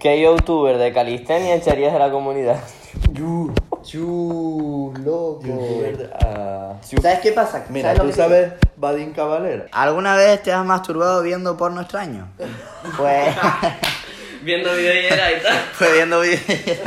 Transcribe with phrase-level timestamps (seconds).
[0.00, 2.60] ¿Qué youtuber de calistenia echarías de la comunidad?
[3.10, 3.52] Yu,
[3.84, 5.42] yu, loco.
[6.24, 7.66] Ah, ¿Sabes qué pasa?
[7.68, 9.66] Mira, ¿Sabes lo ¿tú sabes Vadim Cavalera?
[9.72, 12.28] ¿Alguna vez te has masturbado viendo porno extraño?
[12.96, 13.34] Pues,
[14.42, 15.64] Viendo videollera y tal.
[15.78, 16.78] pues viendo videos.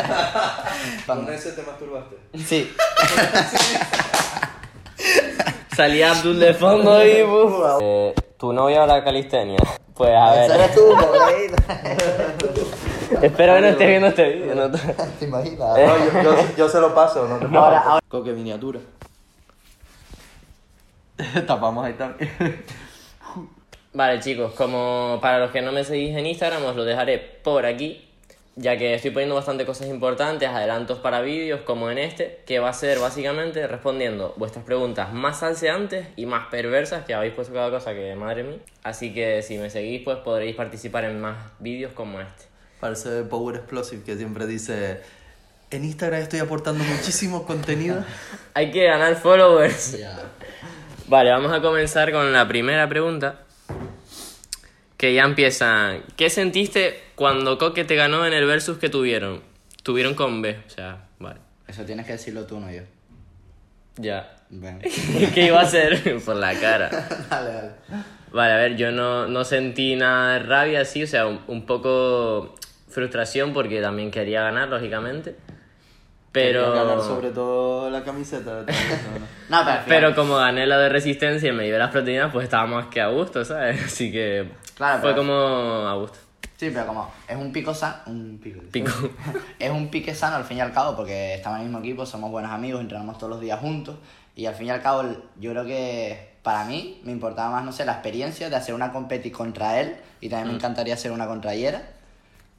[1.05, 2.15] ¿Con ese te masturbaste?
[2.45, 2.73] Sí.
[5.75, 7.25] Salía Abdul de fondo y...
[7.81, 9.59] Eh, ¿Tu novia o la calistenia?
[9.93, 10.51] Pues a ver...
[10.51, 10.95] eres tú.
[13.21, 14.55] Espero que no estés viendo este vídeo.
[14.55, 14.71] ¿no?
[15.19, 15.59] ¿Te imaginas?
[15.59, 18.01] No, yo, yo, yo se lo paso, no te Ahora, ahora.
[18.07, 18.79] Coque miniatura.
[21.45, 22.31] Tapamos ahí también.
[23.93, 27.65] Vale chicos, como para los que no me seguís en Instagram os lo dejaré por
[27.65, 28.07] aquí,
[28.55, 32.69] ya que estoy poniendo bastante cosas importantes, adelantos para vídeos como en este, que va
[32.69, 37.69] a ser básicamente respondiendo vuestras preguntas más salseantes y más perversas, que habéis puesto cada
[37.69, 38.59] cosa que madre mía.
[38.81, 42.50] Así que si me seguís pues podréis participar en más vídeos como este.
[42.81, 45.01] Parece Power Explosive que siempre dice...
[45.69, 48.03] En Instagram estoy aportando muchísimo contenido.
[48.53, 49.97] Hay que ganar followers.
[51.07, 53.43] Vale, vamos a comenzar con la primera pregunta.
[54.97, 55.93] Que ya empieza.
[56.17, 59.41] ¿Qué sentiste cuando Coque te ganó en el versus que tuvieron?
[59.83, 61.39] Tuvieron con B, o sea, vale.
[61.67, 62.81] Eso tienes que decirlo tú, no yo.
[63.95, 64.35] Ya.
[64.49, 64.81] Ven.
[65.33, 66.21] ¿Qué iba a hacer?
[66.25, 66.89] Por la cara.
[67.29, 67.71] dale, dale.
[68.33, 71.65] Vale, a ver, yo no, no sentí nada de rabia así, o sea, un, un
[71.65, 72.55] poco
[72.91, 75.35] frustración porque también quería ganar, lógicamente.
[76.31, 76.65] Pero.
[76.67, 78.63] Quería ganar sobre todo la camiseta.
[78.63, 78.77] de ¿no?
[79.49, 82.65] No, pero, Pero como gané la de resistencia y me llevé las proteínas, pues estaba
[82.67, 83.83] más que a gusto, ¿sabes?
[83.85, 85.33] Así que Claro, fue pero- como
[85.87, 86.17] a gusto.
[86.55, 87.95] Sí, pero como es un pico sano.
[88.05, 88.61] Un pico.
[88.71, 88.91] Pico.
[89.59, 92.05] es un pique sano al fin y al cabo, porque estamos en el mismo equipo,
[92.05, 93.95] somos buenos amigos, entrenamos todos los días juntos.
[94.35, 95.03] Y al fin y al cabo,
[95.39, 98.91] yo creo que para mí me importaba más, no sé, la experiencia de hacer una
[98.93, 99.95] competi contra él.
[100.21, 100.51] Y también Mm.
[100.51, 101.81] me encantaría hacer una contra Yera.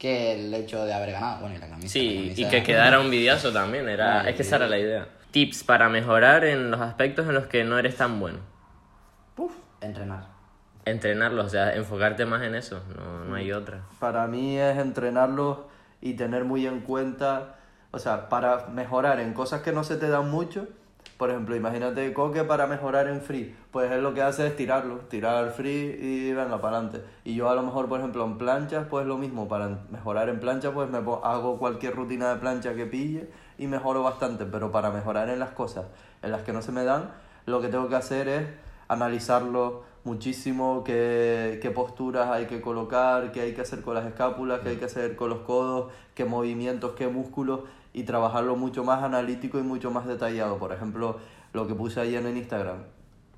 [0.02, 1.40] Que el hecho de haber ganado.
[1.42, 1.86] Bueno, y la camisa.
[1.86, 4.66] la Sí, camisa y que quedara un videazo también, era, Ay, es que esa era
[4.66, 5.06] la idea.
[5.30, 8.38] Tips para mejorar en los aspectos en los que no eres tan bueno.
[9.80, 10.26] Entrenar.
[10.84, 13.82] Entrenarlos, o sea, enfocarte más en eso, no, no hay otra.
[14.00, 15.58] Para mí es entrenarlos
[16.00, 17.56] y tener muy en cuenta,
[17.92, 20.66] o sea, para mejorar en cosas que no se te dan mucho.
[21.22, 24.96] Por ejemplo, imagínate Coque para mejorar en free, pues él lo que hace es tirarlo,
[25.08, 27.04] tirar free y venga para adelante.
[27.22, 30.40] Y yo a lo mejor, por ejemplo, en planchas, pues lo mismo, para mejorar en
[30.40, 34.90] plancha, pues me hago cualquier rutina de plancha que pille y mejoro bastante, pero para
[34.90, 35.84] mejorar en las cosas
[36.22, 37.12] en las que no se me dan,
[37.46, 38.48] lo que tengo que hacer es
[38.88, 44.58] analizarlo muchísimo, qué, qué posturas hay que colocar, qué hay que hacer con las escápulas,
[44.58, 47.60] qué hay que hacer con los codos, qué movimientos, qué músculos
[47.92, 50.58] y trabajarlo mucho más analítico y mucho más detallado.
[50.58, 51.18] Por ejemplo,
[51.52, 52.78] lo que puse ayer en Instagram,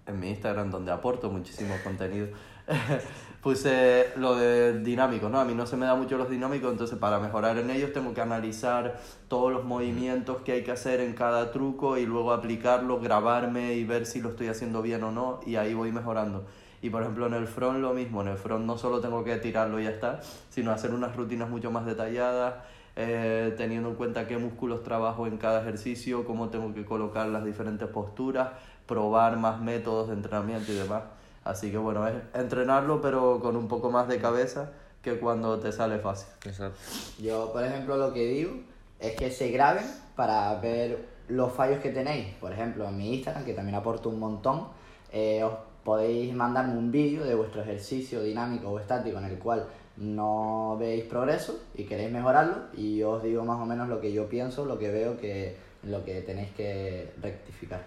[0.06, 2.28] en mi Instagram donde aporto muchísimo contenido,
[3.42, 5.38] puse lo de dinámicos, ¿no?
[5.38, 8.14] A mí no se me da mucho los dinámicos, entonces para mejorar en ellos tengo
[8.14, 8.98] que analizar
[9.28, 13.84] todos los movimientos que hay que hacer en cada truco y luego aplicarlo, grabarme y
[13.84, 16.46] ver si lo estoy haciendo bien o no y ahí voy mejorando.
[16.80, 19.36] Y por ejemplo en el front lo mismo, en el front no solo tengo que
[19.36, 22.54] tirarlo y ya está, sino hacer unas rutinas mucho más detalladas,
[22.96, 27.44] eh, teniendo en cuenta qué músculos trabajo en cada ejercicio, cómo tengo que colocar las
[27.44, 28.50] diferentes posturas,
[28.86, 31.02] probar más métodos de entrenamiento y demás.
[31.44, 34.70] Así que bueno, es entrenarlo pero con un poco más de cabeza
[35.02, 36.28] que cuando te sale fácil.
[36.44, 36.78] Exacto.
[37.20, 38.52] Yo, por ejemplo, lo que digo
[38.98, 39.84] es que se graben
[40.16, 42.34] para ver los fallos que tenéis.
[42.40, 44.68] Por ejemplo, en mi Instagram, que también aporto un montón,
[45.12, 49.66] eh, os podéis mandarme un vídeo de vuestro ejercicio dinámico o estático en el cual
[49.96, 54.12] no veis progreso y queréis mejorarlo y yo os digo más o menos lo que
[54.12, 57.82] yo pienso, lo que veo que lo que tenéis que rectificar.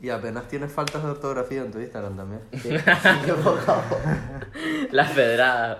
[0.00, 2.40] Y apenas tienes faltas de ortografía en tu Instagram también.
[2.52, 4.00] Sí, sí, poco a poco.
[4.92, 5.78] Las pedradas.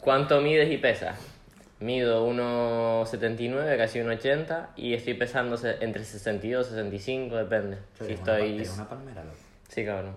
[0.00, 1.18] ¿Cuánto mides y pesas?
[1.80, 7.78] Mido 1,79, casi 1,80 y estoy pesando entre 62 y 65, depende.
[7.98, 8.68] Si eres una estoy...
[8.74, 9.36] una palmera, loco.
[9.68, 10.14] Sí, cabrón.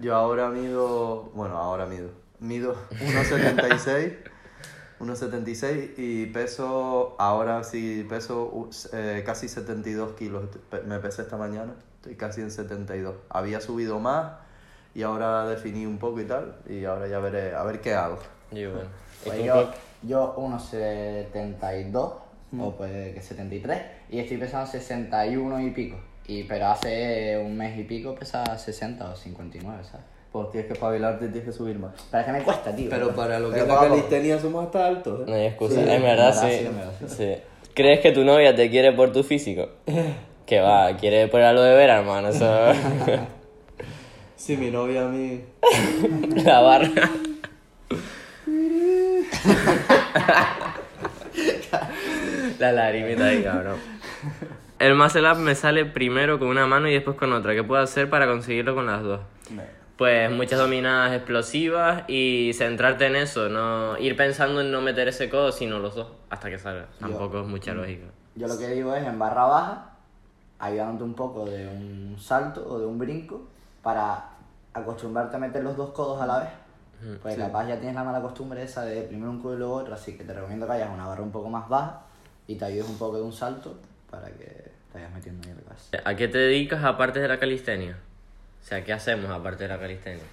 [0.00, 4.16] Yo ahora mido, bueno, ahora mido, mido 1,76,
[4.98, 10.48] 1,76 y peso, ahora sí peso eh, casi 72 kilos,
[10.86, 13.14] me pesé esta mañana, estoy casi en 72.
[13.28, 14.32] Había subido más
[14.94, 18.18] y ahora definí un poco y tal y ahora ya veré, a ver qué hago.
[18.50, 18.88] Y bueno.
[19.24, 19.70] ¿Y Pues yo,
[20.02, 22.14] yo 1,72
[22.58, 26.00] o puede que 73 y estoy pesando 61 y pico.
[26.26, 30.06] Y, pero hace un mes y pico pesaba 60 o 59, ¿sabes?
[30.32, 31.92] Pues tienes que espabilarte y tienes que subir más.
[32.10, 32.88] Pero es que me cuesta, tío.
[32.88, 35.26] Pero para lo que Pero es la calistenia somos hasta altos.
[35.26, 35.40] No ¿eh?
[35.40, 35.74] hay excusa.
[35.74, 36.58] Sí, en verdad, en verdad, sí.
[36.58, 37.06] sí, en verdad, sí.
[37.16, 37.34] Sí.
[37.74, 39.68] ¿Crees que tu novia te quiere por tu físico?
[40.46, 42.28] Que va, quiere por algo de ver, hermano.
[42.28, 42.44] Eso...
[44.34, 45.44] Sí, mi novia a mí...
[46.44, 47.08] La barra.
[52.58, 53.78] La lagrimita ahí, cabrón.
[54.80, 57.54] El muscle up me sale primero con una mano y después con otra.
[57.54, 59.20] ¿Qué puedo hacer para conseguirlo con las dos?
[60.00, 65.28] Pues muchas dominadas explosivas y centrarte en eso, no ir pensando en no meter ese
[65.28, 66.86] codo, sino los dos, hasta que salga.
[66.98, 68.06] Tampoco es mucha lógica.
[68.34, 69.90] Yo lo que digo es en barra baja,
[70.58, 73.46] ayudándote un poco de un salto o de un brinco
[73.82, 74.24] para
[74.72, 77.18] acostumbrarte a meter los dos codos a la vez.
[77.20, 79.92] Pues capaz ya tienes la mala costumbre esa de primero un codo y luego otro,
[79.92, 82.04] así que te recomiendo que hayas una barra un poco más baja
[82.46, 83.76] y te ayudes un poco de un salto
[84.10, 85.98] para que te vayas metiendo en la cabeza.
[86.02, 87.98] ¿A qué te dedicas aparte de la calistenia?
[88.60, 90.24] O sea, ¿qué hacemos aparte de la calistenia?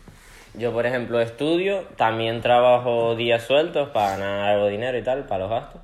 [0.57, 5.25] Yo, por ejemplo, estudio, también trabajo días sueltos para ganar algo de dinero y tal,
[5.25, 5.81] para los gastos.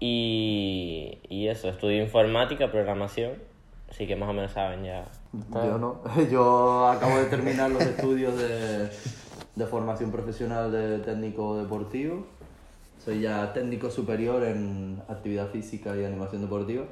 [0.00, 3.32] Y, y eso, estudio informática, programación,
[3.90, 5.06] así que más o menos saben ya.
[5.52, 6.02] Yo no.
[6.30, 8.90] Yo acabo de terminar los estudios de,
[9.54, 12.26] de formación profesional de técnico deportivo.
[13.04, 16.84] Soy ya técnico superior en actividad física y animación deportiva.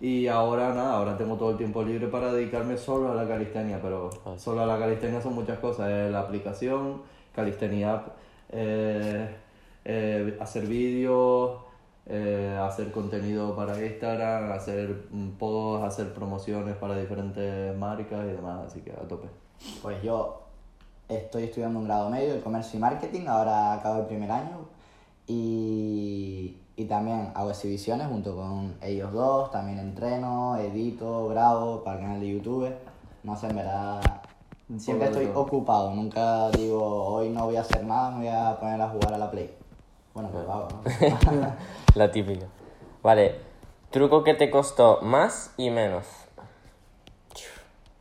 [0.00, 3.80] Y ahora nada, ahora tengo todo el tiempo libre para dedicarme solo a la calistenia,
[3.82, 5.90] pero solo a la calistenia son muchas cosas.
[5.90, 7.02] Es la aplicación,
[7.34, 8.08] calistenia app,
[8.50, 9.28] eh,
[9.84, 11.60] eh, hacer vídeos,
[12.06, 18.66] eh, hacer contenido para Instagram, hacer mm, posts, hacer promociones para diferentes marcas y demás,
[18.66, 19.28] así que a tope.
[19.82, 20.42] Pues yo
[21.08, 24.58] estoy estudiando un grado medio de comercio y marketing, ahora acabo el primer año
[25.26, 32.02] y, y también hago exhibiciones junto con ellos dos, también entreno, edito, grabo para el
[32.04, 32.74] canal de YouTube.
[33.22, 34.00] No sé, en verdad,
[34.78, 35.40] siempre estoy todo.
[35.42, 39.12] ocupado, nunca digo hoy no voy a hacer nada, me voy a poner a jugar
[39.12, 39.54] a la Play.
[40.14, 41.56] Bueno, pues hago, ¿no?
[41.94, 42.46] La típica.
[43.02, 43.34] Vale,
[43.90, 46.06] truco que te costó más y menos.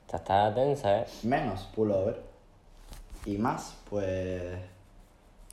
[0.06, 1.06] Esta está tensa, ¿eh?
[1.24, 2.24] Menos pullover
[3.26, 4.58] y más, pues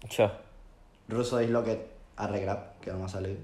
[0.09, 0.31] Cho.
[1.09, 3.37] Russo Dislocket Arregrap, que no me ha salido.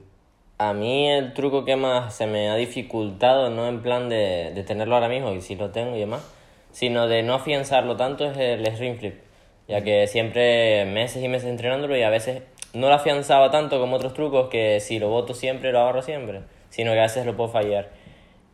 [0.59, 4.63] A mí el truco que más se me ha dificultado, no en plan de, de
[4.63, 6.23] tenerlo ahora mismo, y si lo tengo y demás,
[6.71, 9.21] sino de no afianzarlo tanto es el string flip.
[9.67, 12.43] Ya que siempre meses y meses entrenándolo y a veces
[12.73, 16.43] no lo afianzaba tanto como otros trucos que si lo boto siempre lo agarro siempre,
[16.71, 17.91] sino que a veces lo puedo fallar.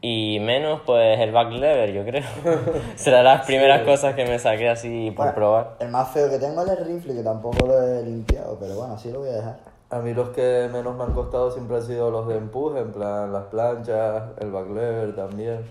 [0.00, 2.24] Y menos pues el back lever, yo creo.
[2.96, 5.76] Serán las primeras cosas que me saqué así por Bueno, probar.
[5.80, 8.94] El más feo que tengo es el rifle, que tampoco lo he limpiado, pero bueno,
[8.94, 9.58] así lo voy a dejar.
[9.90, 12.92] A mí los que menos me han costado siempre han sido los de empuje, en
[12.92, 15.64] plan las planchas, el back lever también.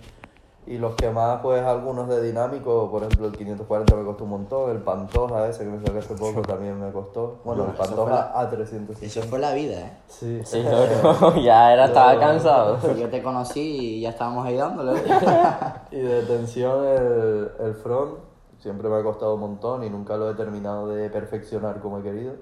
[0.66, 4.32] Y los que más, pues algunos de dinámico, por ejemplo el 540 me costó un
[4.32, 7.40] montón, el Pantoja ese que me saqué hace poco también me costó.
[7.46, 9.02] Bueno, el Pantoja A350.
[9.02, 9.92] Eso fue la vida, ¿eh?
[10.08, 10.62] Sí, Sí,
[11.44, 12.80] ya era, estaba cansado.
[12.96, 15.00] Yo te conocí y ya estábamos ahí dándole.
[15.92, 18.18] Y de tensión el, el front
[18.60, 22.02] siempre me ha costado un montón y nunca lo he terminado de perfeccionar como he
[22.02, 22.34] querido.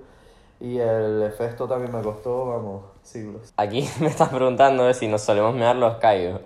[0.60, 3.54] Y el efecto también me costó, vamos, siglos.
[3.58, 6.40] Aquí me estás preguntando si nos solemos mear los callos.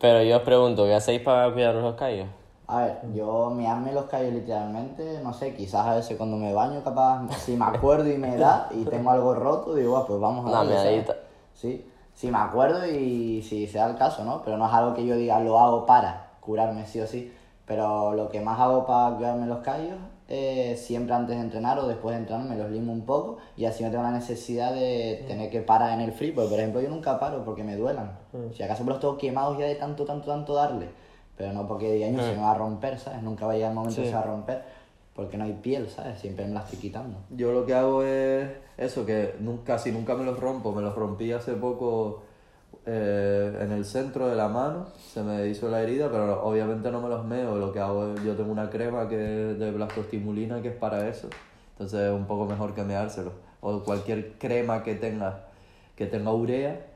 [0.00, 2.26] Pero yo os pregunto, ¿qué hacéis para cuidar los callos?
[2.66, 6.54] A ver, yo me arme los callos literalmente, no sé, quizás a veces cuando me
[6.54, 10.18] baño, capaz, si me acuerdo y me da y tengo algo roto, digo, "Ah, pues
[10.18, 11.14] vamos a Una meadita.
[11.52, 14.40] Sí, si me acuerdo y si se da el caso, ¿no?
[14.42, 17.34] Pero no es algo que yo diga, lo hago para curarme sí o sí.
[17.66, 19.96] Pero lo que más hago para cuidarme los callos
[20.28, 23.66] es siempre antes de entrenar o después de entrenar me los limo un poco y
[23.66, 26.32] así no tengo la necesidad de tener que parar en el free.
[26.32, 28.18] Porque, por ejemplo, yo nunca paro porque me duelan.
[28.52, 30.88] Si acaso me los tengo quemados ya de tanto, tanto, tanto darle.
[31.36, 33.22] Pero no porque diga, "Ño, se me va a romper, ¿sabes?
[33.22, 34.62] Nunca va a llegar el momento que se va a romper
[35.14, 36.18] porque no hay piel, ¿sabes?
[36.20, 37.18] Siempre me la estoy quitando.
[37.30, 40.72] Yo lo que hago es eso, que nunca, casi nunca me los rompo.
[40.72, 42.22] Me los rompí hace poco
[42.86, 47.00] eh, en el centro de la mano, se me hizo la herida, pero obviamente no
[47.00, 47.56] me los meo.
[47.56, 51.08] Lo que hago es, yo tengo una crema que es de blastostimulina que es para
[51.08, 51.28] eso.
[51.72, 53.32] Entonces es un poco mejor que meárselo.
[53.60, 55.46] O cualquier crema que tenga,
[55.96, 56.86] que tenga urea,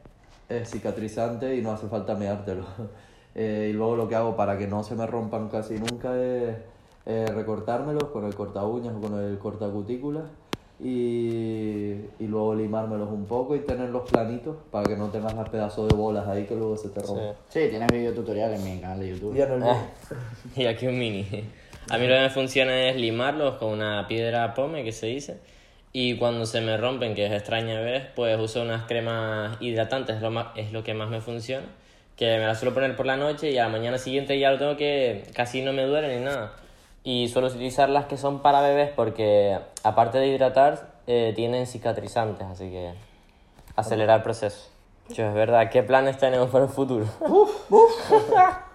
[0.48, 2.64] es cicatrizante y no hace falta meártelo.
[3.34, 6.56] Eh, y luego lo que hago para que no se me rompan casi nunca es
[7.06, 10.24] eh, recortármelos con el corta uñas o con el corta cutículas
[10.80, 15.88] y, y luego limármelos un poco y tenerlos planitos para que no tengas los pedazos
[15.88, 17.32] de bolas ahí que luego se te rompen.
[17.48, 19.36] Sí, tienes video tutorial en mi canal de YouTube.
[19.36, 19.86] Y el Ah,
[20.56, 21.26] y aquí un mini.
[21.90, 25.38] A mí lo que me funciona es limarlos con una piedra pome que se dice.
[25.92, 30.22] Y cuando se me rompen, que es extraña ver, pues uso unas cremas hidratantes, es
[30.22, 31.66] lo, más, es lo que más me funciona.
[32.14, 34.58] Que me las suelo poner por la noche y a la mañana siguiente ya lo
[34.58, 36.52] tengo que casi no me duele ni nada.
[37.08, 42.46] Y suelo utilizar las que son para bebés porque, aparte de hidratar, eh, tienen cicatrizantes,
[42.46, 42.92] así que
[43.76, 44.68] acelerar el proceso.
[45.08, 47.06] Yo, es verdad, ¿qué planes tenemos para el futuro?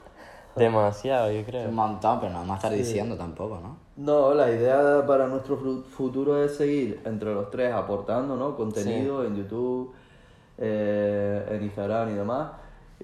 [0.56, 1.70] Demasiado, yo creo.
[1.70, 3.78] Un montón, pero no vamos a estar diciendo tampoco, ¿no?
[3.98, 8.56] No, la idea para nuestro futuro es seguir entre los tres aportando ¿no?
[8.56, 9.94] contenido en YouTube,
[10.58, 12.50] eh, en Instagram y demás.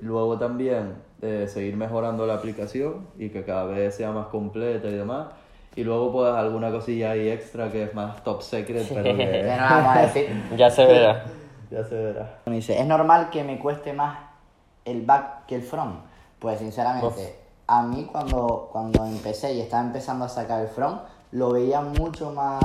[0.02, 4.94] Luego también eh, seguir mejorando la aplicación y que cada vez sea más completa y
[4.94, 5.28] demás.
[5.76, 9.44] Y luego pues alguna cosilla ahí extra que es más top secret, pero Que que
[9.44, 10.44] no vamos a decir.
[10.58, 11.26] Ya se verá.
[11.72, 12.40] ya se verá.
[12.46, 14.18] Me dice, ¿es normal que me cueste más
[14.86, 16.00] el back que el front?
[16.40, 17.36] Pues sinceramente,
[17.68, 21.02] a mí cuando, cuando empecé y estaba empezando a sacar el front,
[21.32, 22.64] lo veía mucho más,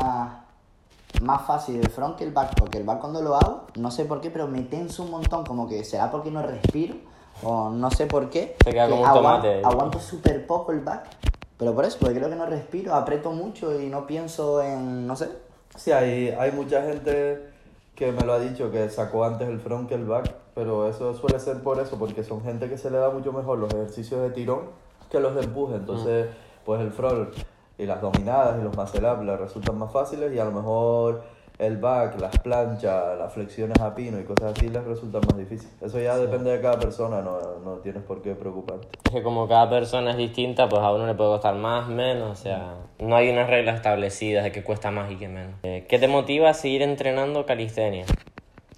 [1.23, 4.05] más fácil el front que el back, porque el back cuando lo hago, no sé
[4.05, 6.95] por qué, pero me tenso un montón, como que será porque no respiro,
[7.43, 8.57] o no sé por qué.
[8.64, 9.62] Se queda que como un tomate ahí.
[9.64, 11.07] Aguanto súper poco el back,
[11.59, 15.17] pero por eso, porque creo que no respiro, aprieto mucho y no pienso en, no
[15.17, 15.29] sé.
[15.76, 17.53] Sí, hay, hay mucha gente
[17.95, 21.14] que me lo ha dicho que sacó antes el front que el back, pero eso
[21.14, 24.21] suele ser por eso, porque son gente que se le da mucho mejor los ejercicios
[24.23, 24.62] de tirón
[25.11, 25.76] que los de empuje.
[25.76, 26.29] Entonces,
[26.64, 27.35] pues el front
[27.79, 31.23] y las dominadas y los muscle up les resultan más fáciles y a lo mejor
[31.58, 35.73] el back, las planchas, las flexiones a pino y cosas así les resultan más difíciles.
[35.80, 38.88] Eso ya depende de cada persona, no, no tienes por qué preocuparte.
[39.04, 42.38] Es que como cada persona es distinta, pues a uno le puede costar más, menos,
[42.38, 45.54] o sea, no hay unas reglas establecidas de que cuesta más y que menos.
[45.62, 48.04] Eh, ¿Qué te motiva a seguir entrenando calistenia?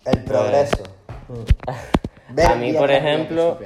[0.05, 0.85] El progreso.
[2.29, 3.59] Ver a mí, por ejemplo,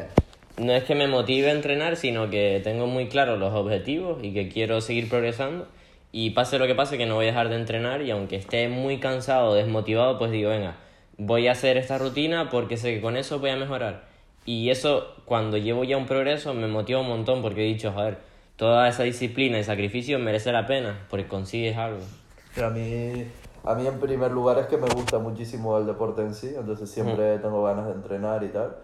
[0.59, 4.33] no es que me motive a entrenar, sino que tengo muy claros los objetivos y
[4.33, 5.67] que quiero seguir progresando.
[6.13, 8.69] Y pase lo que pase, que no voy a dejar de entrenar y aunque esté
[8.69, 10.77] muy cansado, desmotivado, pues digo, venga,
[11.19, 14.05] voy a hacer esta rutina porque sé que con eso voy a mejorar.
[14.45, 18.19] Y eso, cuando llevo ya un progreso, me motiva un montón porque he dicho, joder,
[18.57, 22.01] toda esa disciplina y sacrificio merece la pena porque consigues algo.
[22.61, 23.27] A mí,
[23.65, 26.91] a mí en primer lugar es que me gusta muchísimo el deporte en sí, entonces
[26.91, 28.77] siempre tengo ganas de entrenar y tal.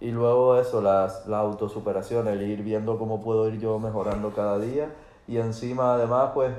[0.00, 4.58] Y luego eso, las, la autosuperación, el ir viendo cómo puedo ir yo mejorando cada
[4.58, 4.88] día.
[5.30, 6.50] Y encima además, pues,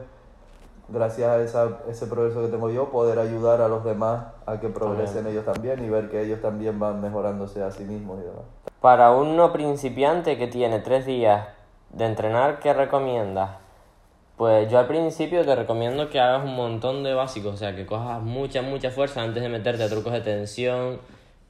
[0.87, 4.69] gracias a esa, ese progreso que tengo yo, poder ayudar a los demás a que
[4.69, 8.43] progresen ellos también y ver que ellos también van mejorándose a sí mismos y demás.
[8.79, 11.49] Para un no principiante que tiene tres días
[11.89, 13.57] de entrenar, ¿qué recomiendas?
[14.37, 17.85] Pues yo al principio te recomiendo que hagas un montón de básicos, o sea, que
[17.85, 21.01] cojas mucha, mucha fuerza antes de meterte a trucos de tensión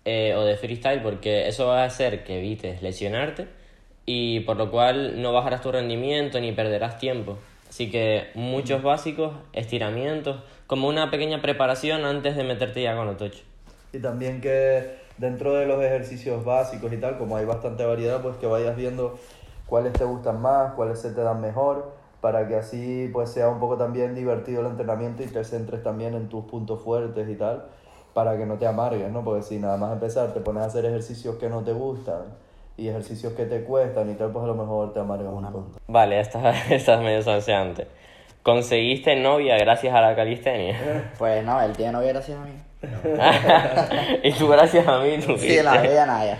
[0.05, 3.60] eh, o de freestyle, porque eso va a hacer que evites lesionarte
[4.05, 7.38] y por lo cual no bajarás tu rendimiento ni perderás tiempo.
[7.70, 13.15] Así que muchos básicos, estiramientos, como una pequeña preparación antes de meterte ya con lo
[13.15, 13.43] tocho.
[13.93, 18.36] Y también que dentro de los ejercicios básicos y tal, como hay bastante variedad, pues
[18.38, 19.17] que vayas viendo
[19.67, 23.60] cuáles te gustan más, cuáles se te dan mejor, para que así pues sea un
[23.60, 27.65] poco también divertido el entrenamiento y te centres también en tus puntos fuertes y tal,
[28.13, 29.24] para que no te amargues, ¿no?
[29.24, 32.24] Porque si nada más empezar te pones a hacer ejercicios que no te gustan
[32.81, 35.71] y ejercicios que te cuestan y tal, pues a lo mejor te amargas un poco.
[35.88, 37.88] Vale, esta, esta es medio salseante.
[38.43, 41.11] ¿Conseguiste novia gracias a la calistenia?
[41.19, 42.51] Pues no, él tiene novia gracias a mí.
[44.23, 46.39] y tú gracias a mí Sí, tuviste la bella Naya.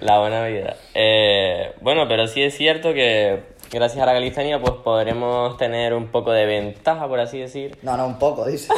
[0.00, 0.74] la buena vida.
[0.94, 6.08] Eh, bueno, pero sí es cierto que gracias a la calistenia pues podremos tener un
[6.08, 7.78] poco de ventaja, por así decir.
[7.82, 8.72] No, no, un poco, dice.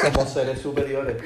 [0.00, 1.16] Somos seres superiores.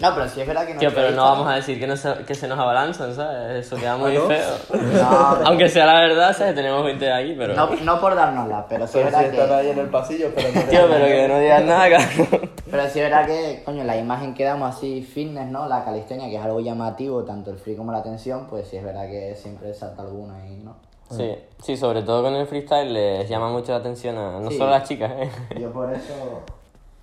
[0.00, 0.80] No, pero sí es verdad que no.
[0.80, 3.66] Tío, pero no vamos a decir que, no se, que se nos abalanzan, ¿sabes?
[3.66, 4.26] Eso queda muy ¿Ah, no?
[4.28, 4.54] feo.
[4.92, 5.08] No,
[5.46, 6.54] Aunque sea la verdad, ¿sabes?
[6.54, 7.54] Tenemos 20 ahí, pero...
[7.54, 9.54] no, no por dárnosla, pero sí es Pero si verdad están que.
[9.54, 12.50] ahí en el pasillo esperando Tío, pero que no digas nada, cabrón.
[12.70, 15.66] Pero sí es verdad que, coño, la imagen que damos así fitness, ¿no?
[15.66, 18.84] La calistenia, que es algo llamativo, tanto el free como la tensión, pues sí es
[18.84, 20.76] verdad que siempre salta alguna ahí, ¿no?
[21.10, 24.58] Sí, sí, sobre todo con el freestyle les llama mucho la atención a no Sí.
[24.58, 25.30] solo a las chicas, ¿eh?
[25.58, 26.12] Yo por eso.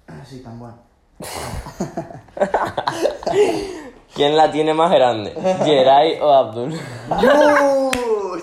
[0.24, 0.75] Sí, tan bueno.
[4.14, 5.34] ¿Quién la tiene más grande?
[5.64, 6.80] ¿Jerai o Abdul?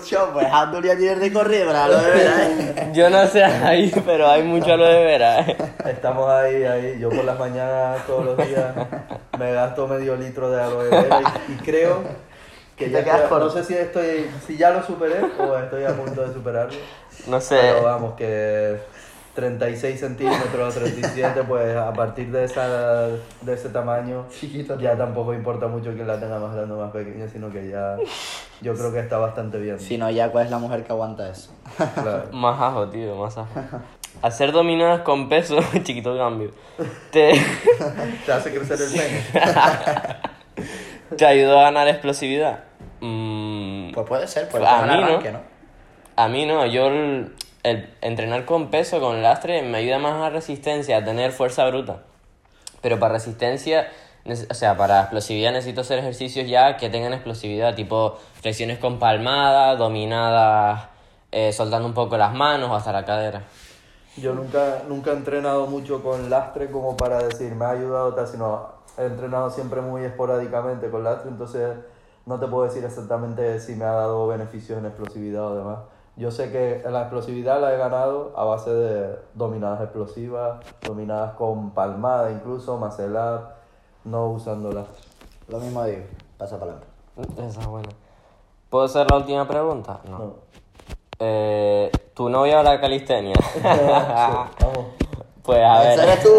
[0.09, 2.89] Yo, pues Abdul ya tiene recorrido para lo de verdad, ¿eh?
[2.93, 5.47] Yo no sé ahí, pero hay mucho a lo de veras.
[5.47, 5.57] ¿eh?
[5.85, 6.99] Estamos ahí, ahí.
[6.99, 8.75] Yo por las mañanas, todos los días,
[9.39, 12.03] me gasto medio litro de aloe vera y, y creo
[12.75, 16.21] que ya quedas no sé si estoy, si ya lo superé o estoy a punto
[16.21, 16.77] de superarlo.
[17.27, 17.57] No sé.
[17.61, 18.79] Pero vamos, que
[19.35, 24.25] 36 centímetros, 37, pues a partir de, esa, de ese tamaño,
[24.79, 27.97] ya tampoco importa mucho que la tenga más grande o más pequeña, sino que ya
[28.61, 29.79] yo creo que está bastante bien.
[29.79, 31.51] Si no, ya, ¿cuál es la mujer que aguanta eso?
[31.77, 32.25] Claro.
[32.31, 33.49] Más ajo, tío, más ajo.
[34.21, 36.51] Hacer dominadas con peso, chiquito cambio,
[37.11, 37.33] te,
[38.25, 39.23] Te hace crecer el pene.
[41.17, 42.59] te ayudó a ganar explosividad.
[43.01, 45.39] Mm, Pues puede ser, pues A mí ¿no?
[46.15, 46.89] A mí no, yo
[47.63, 52.03] el, entrenar con peso, con lastre, me ayuda más a resistencia, a tener fuerza bruta.
[52.81, 53.87] Pero para resistencia,
[54.49, 59.77] o sea, para explosividad necesito hacer ejercicios ya que tengan explosividad, tipo flexiones con palmadas,
[59.77, 60.87] dominadas,
[61.31, 63.43] eh, soltando un poco las manos hasta la cadera.
[64.17, 68.27] Yo nunca, nunca he entrenado mucho con lastre como para decir me ha ayudado tal,
[68.27, 68.67] sino
[68.97, 71.69] he entrenado siempre muy esporádicamente con lastre, entonces
[72.25, 75.79] no te puedo decir exactamente si me ha dado beneficios en explosividad o demás.
[76.15, 81.71] Yo sé que la explosividad la he ganado a base de dominadas explosivas, dominadas con
[81.71, 83.41] palmada incluso, up,
[84.03, 85.03] no usando lastre.
[85.47, 86.03] Lo mismo digo,
[86.37, 86.85] pasa palabra.
[87.37, 87.89] Esa es buena.
[88.69, 90.01] ¿Puedo hacer la última pregunta?
[90.09, 90.17] No.
[90.19, 90.33] No.
[91.19, 93.35] Eh, ¿Tu novia habla calistenia?
[93.63, 95.02] Vamos.
[95.43, 96.09] Pues a Ese ver.
[96.09, 96.37] eres tú.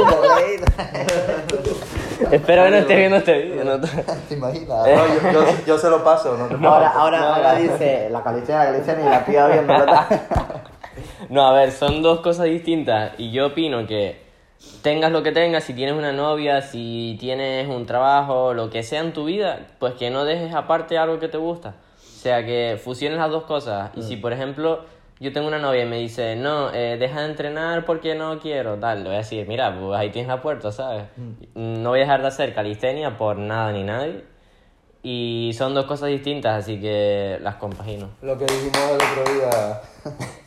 [2.30, 3.64] Espero que no estés viendo este vídeo.
[3.64, 3.80] ¿no?
[4.28, 4.86] ¿Te imaginas?
[4.86, 6.68] No, yo, yo, yo se lo paso, ¿no?
[6.68, 9.46] ahora ahora, ahora dice la calistenia, la calistenia y la piba.
[9.48, 10.06] ¿verdad?
[11.28, 14.22] No, a ver, son dos cosas distintas y yo opino que
[14.82, 19.00] tengas lo que tengas, si tienes una novia, si tienes un trabajo, lo que sea
[19.00, 21.70] en tu vida, pues que no dejes aparte algo que te gusta.
[21.98, 23.90] O sea, que fusiones las dos cosas.
[23.96, 24.84] Y si, por ejemplo,
[25.20, 28.76] yo tengo una novia y me dice, no, eh, deja de entrenar porque no quiero,
[28.78, 31.04] tal, le voy a decir, mira, pues ahí tienes la puerta, ¿sabes?
[31.54, 34.24] No voy a dejar de hacer calistenia por nada ni nadie.
[35.06, 38.08] Y son dos cosas distintas, así que las compagino.
[38.22, 39.80] Lo que dijimos el otro día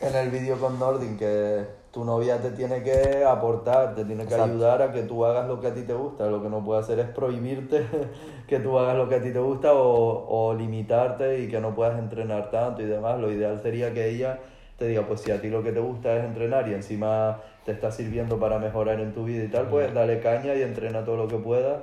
[0.00, 4.34] en el vídeo con Nordin, que tu novia te tiene que aportar, te tiene que
[4.34, 4.52] Exacto.
[4.52, 6.26] ayudar a que tú hagas lo que a ti te gusta.
[6.26, 7.86] Lo que no puede hacer es prohibirte
[8.48, 11.72] que tú hagas lo que a ti te gusta o, o limitarte y que no
[11.74, 13.18] puedas entrenar tanto y demás.
[13.20, 14.40] Lo ideal sería que ella
[14.78, 17.72] te diga, pues si a ti lo que te gusta es entrenar y encima te
[17.72, 21.16] está sirviendo para mejorar en tu vida y tal, pues dale caña y entrena todo
[21.16, 21.82] lo que puedas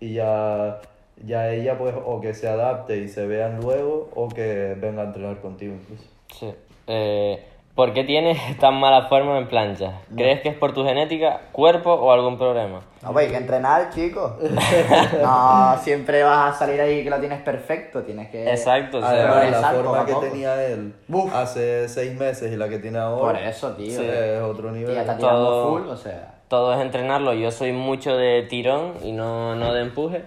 [0.00, 0.80] y ya,
[1.24, 5.06] ya ella pues o que se adapte y se vean luego o que venga a
[5.06, 6.04] entrenar contigo incluso.
[6.34, 6.52] Sí.
[6.88, 7.38] Eh,
[7.74, 10.00] ¿Por qué tienes tan mala forma en plancha?
[10.14, 12.80] ¿Crees que es por tu genética, cuerpo o algún problema?
[13.02, 14.32] No, pues hay que entrenar, chicos.
[15.22, 18.48] No, siempre vas a salir ahí que lo tienes perfecto, tienes que...
[18.50, 20.26] Exacto, Además, la forma que poco.
[20.26, 20.94] tenía él
[21.34, 23.98] hace seis meses y la que tiene ahora Por eso, tío.
[24.00, 24.94] sí, es otro Y nivel.
[24.94, 26.34] ya está tirando Todo- full, o sea...
[26.48, 27.32] todo es entrenarlo.
[27.32, 30.24] Yo soy mucho de tirón y no, no de empuje.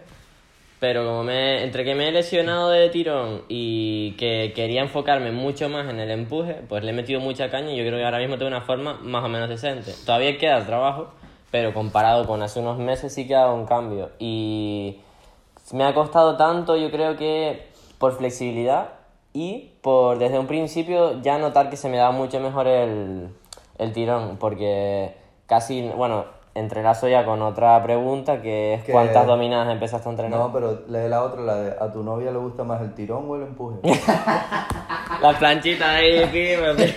[0.79, 5.69] Pero como me, entre que me he lesionado de tirón y que quería enfocarme mucho
[5.69, 8.19] más en el empuje, pues le he metido mucha caña y yo creo que ahora
[8.19, 9.93] mismo tengo una forma más o menos decente.
[10.05, 11.07] Todavía queda trabajo,
[11.49, 14.11] pero comparado con hace unos meses sí que ha dado un cambio.
[14.19, 14.97] Y
[15.71, 18.89] me ha costado tanto, yo creo que por flexibilidad
[19.33, 23.29] y por desde un principio ya notar que se me da mucho mejor el,
[23.77, 29.71] el tirón, porque casi, bueno, entrelazo ya con otra pregunta que es Que- cuántas dominadas
[29.71, 30.39] empezaste a entrenar.
[30.39, 33.25] No, pero lee la otra, la de ¿a tu novia le gusta más el tirón
[33.29, 33.77] o el empuje?
[35.21, 36.73] La planchita ahí, pime,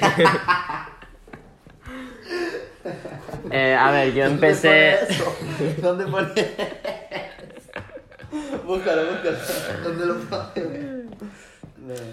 [3.50, 4.96] eh, a ver, yo empecé...
[5.78, 6.28] ¿Dónde pone
[8.66, 9.38] Búscalo, búscalo.
[9.84, 11.08] ¿Dónde lo pone?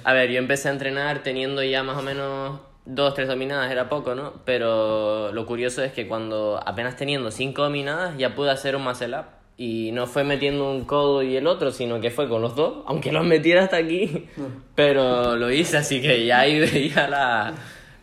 [0.04, 3.90] A ver, yo empecé a entrenar teniendo ya más o menos dos, tres dominadas, era
[3.90, 4.34] poco, ¿no?
[4.46, 9.18] Pero lo curioso es que cuando apenas teniendo cinco dominadas ya pude hacer un muscle
[9.18, 9.26] up.
[9.58, 12.84] Y no fue metiendo un codo y el otro, sino que fue con los dos,
[12.88, 14.28] aunque los metiera hasta aquí.
[14.76, 17.54] Pero lo hice, así que ya ahí veía la,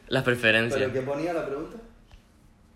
[0.08, 0.80] las preferencias.
[0.80, 1.76] ¿Pero qué ponía la pregunta?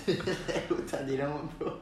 [0.06, 1.80] Le gusta tirar un poco.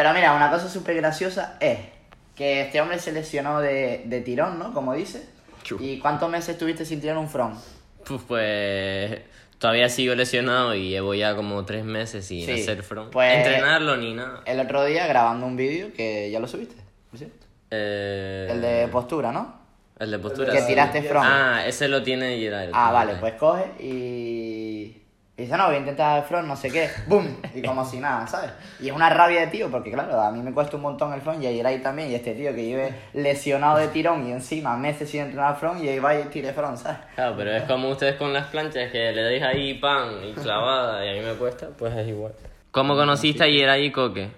[0.00, 1.78] Pero mira, una cosa súper graciosa es
[2.34, 4.72] que este hombre se lesionó de, de tirón, ¿no?
[4.72, 5.28] Como dice.
[5.78, 7.58] ¿Y cuántos meses estuviste sin tirar un front?
[8.06, 9.20] Pues, pues
[9.58, 13.12] todavía sigo lesionado y llevo ya como tres meses sin Sí, hacer front.
[13.12, 14.40] pues- Entrenarlo ni nada.
[14.46, 16.76] El otro día grabando un vídeo que ya lo subiste,
[17.10, 17.46] ¿por cierto?
[17.70, 19.54] Eh, El de postura, ¿no?
[19.98, 20.50] El de postura.
[20.50, 20.68] Que sí.
[20.68, 21.26] tiraste front.
[21.30, 22.70] Ah, ese lo tiene Gerard.
[22.72, 24.99] Ah, vale, pues coge y...
[25.40, 27.36] y dice, no, voy a intentar front, no sé qué, ¡boom!
[27.54, 28.50] Y como si nada, ¿sabes?
[28.78, 31.20] Y es una rabia de tío, porque claro, a mí me cuesta un montón el
[31.22, 34.76] front y a Yeray también, y este tío que lleve lesionado de tirón y encima
[34.76, 36.98] meses sin entrenar front y ahí va y tire front, ¿sabes?
[37.14, 41.04] Claro, pero es como ustedes con las planchas que le deis ahí pan y clavada
[41.04, 42.32] y a mí me cuesta, pues es igual.
[42.70, 44.28] ¿Cómo conociste a Yeray y Coque?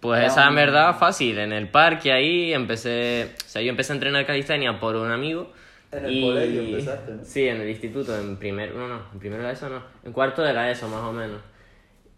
[0.00, 3.92] Pues Era esa un- verdad fácil, en el parque ahí empecé, o sea, yo empecé
[3.92, 5.50] a entrenar calistenia por un amigo.
[5.98, 7.24] En el colegio empezaste, ¿no?
[7.24, 10.12] Sí, en el instituto, en primero, no, no, en primero de la ESO no, en
[10.12, 11.40] cuarto de la ESO más o menos.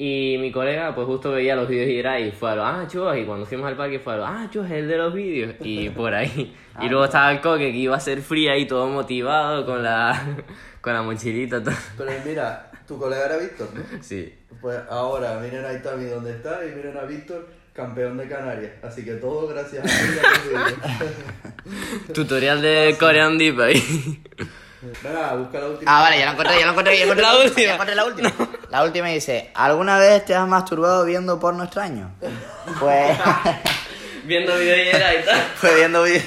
[0.00, 2.86] Y mi colega, pues justo veía los vídeos y era y fue a lo, ah,
[2.88, 5.56] chus, y cuando fuimos al parque fue a lo, ah, chus, el de los vídeos,
[5.60, 6.54] y por ahí.
[6.80, 10.36] Y luego estaba el coque que iba a ser fría y todo motivado con la,
[10.80, 11.74] con la mochilita, todo.
[11.96, 13.82] Pero mira, tu colega era Víctor, ¿no?
[14.00, 14.32] Sí.
[14.60, 18.72] Pues ahora miren a Itami donde está y miren a Víctor, campeón de Canarias.
[18.82, 20.72] Así que todo gracias a.
[22.12, 24.22] Tutorial de Korean Deep ahí.
[25.02, 25.96] Venga, busca la última.
[25.98, 27.72] Ah, vale, ya lo encontré, ya lo encontré, ya encontré La ya última.
[27.74, 28.32] encontré la última.
[28.70, 32.10] La última dice, ¿alguna vez te has masturbado viendo porno extraño?
[32.80, 33.16] Pues...
[34.24, 35.40] Viendo vídeos y tal.
[35.54, 36.26] Fue viendo vídeos.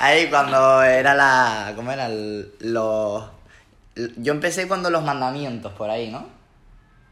[0.00, 1.72] Ahí cuando era la.
[1.76, 2.08] ¿Cómo era?
[2.08, 3.24] Los.
[4.16, 6.26] Yo empecé cuando los mandamientos, por ahí, ¿no?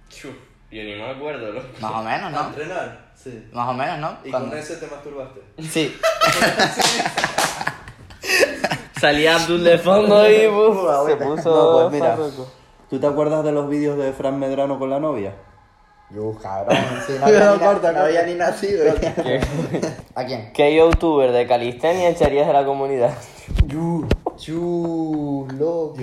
[0.09, 0.35] Chuf,
[0.71, 1.67] yo ni me acuerdo, loco.
[1.81, 2.49] Más o menos, ¿A ¿no?
[2.49, 3.11] entrenar?
[3.15, 3.49] Sí.
[3.53, 4.17] Más o menos, ¿no?
[4.25, 5.41] ¿Y Cuando- con ese te masturbaste?
[5.71, 5.97] Sí.
[9.01, 11.83] Salía Abdul de fondo y uf, se puso.
[11.83, 12.17] No, pues mira.
[12.17, 12.49] farruco.
[12.91, 15.35] ¿Tú te acuerdas de los vídeos de Fran Medrano con la novia?
[16.11, 18.93] Yo, cabrón, sí, no había, No, ni, corta, no había ni nacido.
[20.15, 20.53] ¿A quién?
[20.53, 23.15] ¿Qué youtuber de calistenia echarías de la comunidad?
[23.67, 24.07] Yu.
[24.41, 25.97] Chu, loco.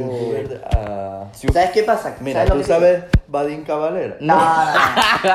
[0.71, 1.25] Ah.
[1.33, 2.15] ¿Sabes qué pasa?
[2.21, 4.15] Mira, ¿tú que- sabes Badín Cavalera?
[4.19, 4.73] No, no,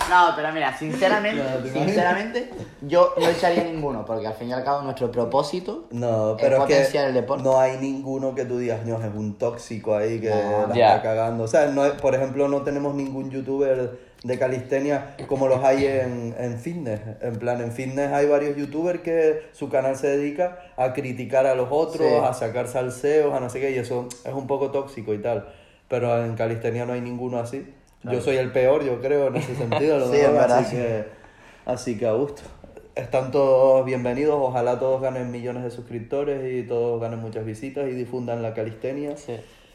[0.09, 4.63] no, no, pero mira, sinceramente, sinceramente, yo no echaría ninguno, porque al fin y al
[4.65, 7.43] cabo nuestro propósito No, es pero es potenciar que el deporte.
[7.45, 10.69] no hay ninguno que tú digas, no, es un tóxico ahí que No.
[10.69, 11.45] la está cagando.
[11.45, 15.85] O sea, no hay- por ejemplo, no tenemos ningún youtuber de calistenia como los hay
[15.87, 17.01] en, en fitness.
[17.23, 21.55] En plan, en fitness hay varios youtubers que su canal se dedica a criticar a
[21.55, 22.15] los otros, Sí.
[22.23, 25.49] a sacar salseos, a no sé qué, y eso es un poco tóxico y tal.
[25.89, 27.67] Pero en calistenia no hay ninguno así.
[28.05, 29.99] Yo soy el peor, yo creo, en ese sentido.
[29.99, 30.77] lo Sí, es verdad, así sí.
[30.77, 31.05] que,
[31.67, 32.43] así que a gusto.
[32.95, 37.93] Están todos bienvenidos, ojalá todos ganen millones de suscriptores y todos ganen muchas visitas y
[37.93, 39.35] difundan la calistenia Sí.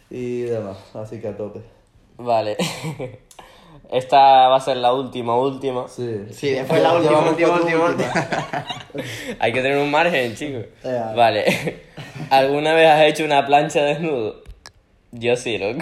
[0.10, 0.78] y demás.
[0.94, 1.62] Así que a tope.
[2.18, 2.58] Vale.
[3.92, 5.88] Esta va a ser la última, última.
[5.88, 8.13] Sí, Sí, después la última, última, última, últimas.
[9.40, 10.66] Hay que tener un margen, chicos.
[11.16, 11.84] Vale.
[12.30, 14.44] ¿Alguna vez has hecho una plancha desnudo?
[15.12, 15.80] Yo sí, loco.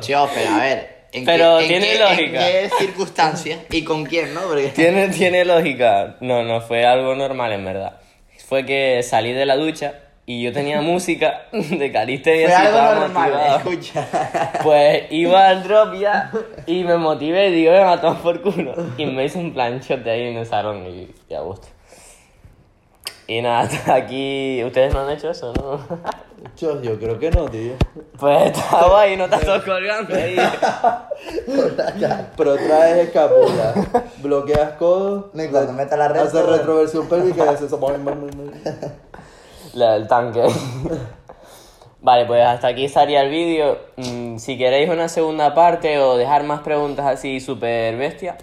[0.00, 1.00] Chio, pero a ver.
[1.12, 2.50] ¿en Pero qué, en tiene qué- lógica.
[2.50, 4.42] ¿En qué circunstancias y con quién, no?
[4.42, 4.68] Porque...
[4.74, 6.16] ¿Tiene, tiene lógica.
[6.20, 8.00] No, no, fue algo normal en verdad.
[8.48, 9.94] Fue que salí de la ducha
[10.26, 13.56] y yo tenía música de calistenia Fue así, algo estaba normal, motivado.
[13.58, 14.52] escucha.
[14.62, 16.30] Pues iba al drop ya
[16.66, 18.74] y me motivé y digo, venga, toma por culo.
[18.96, 21.68] Y me hice un planchote ahí en el salón y, y a gusto.
[23.26, 24.62] Y nada, aquí.
[24.64, 25.78] ¿Ustedes no han hecho eso, no?
[26.56, 27.74] Yo, yo creo que no, tío.
[28.18, 30.36] Pues está guay, no estás todo colgando ahí.
[32.36, 33.74] Pero traes escápula,
[34.22, 37.78] bloqueas codos, No, y cuando metas la red, haces retroversión pélvica y haces eso.
[39.74, 40.42] La del tanque.
[42.02, 43.78] Vale, pues hasta aquí estaría el vídeo.
[43.96, 48.38] Mm, si queréis una segunda parte o dejar más preguntas así súper bestia,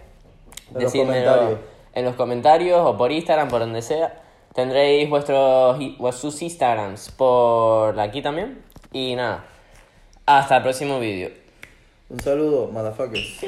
[0.70, 1.58] decídmelo
[1.94, 4.22] en los comentarios o por Instagram, por donde sea.
[4.54, 5.78] Tendréis vuestros,
[6.16, 8.64] sus Instagrams por aquí también.
[8.94, 9.46] Y nada,
[10.26, 11.32] hasta el próximo vídeo.
[12.10, 13.42] Un saludo, motherfuckers.